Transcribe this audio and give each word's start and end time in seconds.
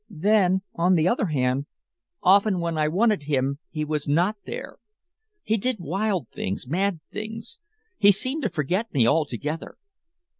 Then, 0.09 0.63
on 0.73 0.95
the 0.95 1.07
other 1.07 1.27
hand, 1.27 1.67
often 2.23 2.59
when 2.59 2.75
I 2.75 2.87
wanted 2.87 3.25
him 3.25 3.59
he 3.69 3.85
was 3.85 4.07
not 4.07 4.35
there, 4.45 4.77
he 5.43 5.57
did 5.57 5.75
wild 5.79 6.27
things, 6.29 6.67
mad 6.67 7.01
things; 7.11 7.59
he 7.99 8.11
seemed 8.11 8.41
to 8.41 8.49
forget 8.49 8.91
me 8.95 9.05
altogether. 9.05 9.77